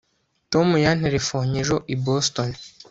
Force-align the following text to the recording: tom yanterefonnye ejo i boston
tom 0.51 0.67
yanterefonnye 0.85 1.57
ejo 1.63 1.77
i 1.93 1.95
boston 2.05 2.49